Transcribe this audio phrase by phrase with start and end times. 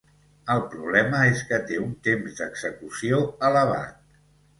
[0.51, 4.19] El problema és que té un temps d'execució elevat.